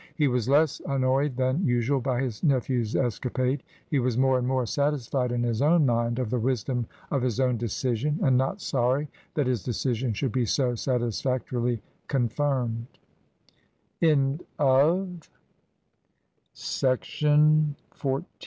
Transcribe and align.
He 0.15 0.27
was 0.27 0.49
less 0.49 0.81
annoyed 0.87 1.35
than 1.35 1.63
usual 1.63 1.99
by 2.01 2.21
his 2.21 2.41
nephew's 2.43 2.95
escapade. 2.95 3.61
He 3.91 3.99
was 3.99 4.17
more 4.17 4.39
and 4.39 4.47
more 4.47 4.65
satisfied 4.65 5.31
in 5.31 5.43
his 5.43 5.61
own 5.61 5.85
mind 5.85 6.17
of 6.17 6.31
the 6.31 6.39
wisdom 6.39 6.87
of 7.11 7.21
his 7.21 7.39
own 7.39 7.57
decision, 7.57 8.17
and 8.23 8.35
not 8.35 8.61
sorry 8.61 9.09
that 9.35 9.45
his 9.45 9.61
decision 9.61 10.13
should 10.13 10.31
be 10.31 10.47
so 10.47 10.73
satisfactorily 10.73 11.83
con 12.07 12.29
firm 12.29 12.87